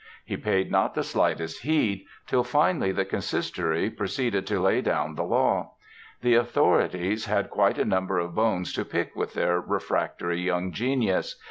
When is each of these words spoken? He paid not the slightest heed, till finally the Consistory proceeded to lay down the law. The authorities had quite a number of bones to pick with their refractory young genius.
He 0.25 0.35
paid 0.35 0.71
not 0.71 0.95
the 0.95 1.03
slightest 1.03 1.61
heed, 1.61 2.07
till 2.25 2.43
finally 2.43 2.91
the 2.91 3.05
Consistory 3.05 3.87
proceeded 3.91 4.47
to 4.47 4.59
lay 4.59 4.81
down 4.81 5.13
the 5.13 5.21
law. 5.21 5.73
The 6.21 6.33
authorities 6.33 7.25
had 7.27 7.51
quite 7.51 7.77
a 7.77 7.85
number 7.85 8.17
of 8.17 8.33
bones 8.33 8.73
to 8.73 8.83
pick 8.83 9.15
with 9.15 9.35
their 9.35 9.59
refractory 9.59 10.41
young 10.41 10.71
genius. 10.71 11.39